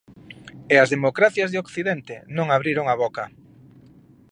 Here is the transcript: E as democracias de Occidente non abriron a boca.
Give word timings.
E 0.73 0.75
as 0.83 0.91
democracias 0.95 1.49
de 1.51 1.61
Occidente 1.63 2.15
non 2.37 2.47
abriron 2.49 2.85
a 2.89 2.95
boca. 3.03 3.23